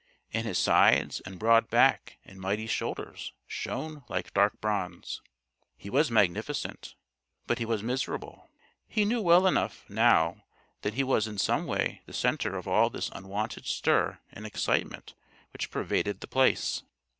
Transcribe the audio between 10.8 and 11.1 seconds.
that he